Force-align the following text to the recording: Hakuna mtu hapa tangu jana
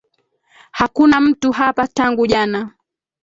Hakuna 0.71 1.21
mtu 1.21 1.51
hapa 1.51 1.87
tangu 1.87 2.27
jana 2.27 2.71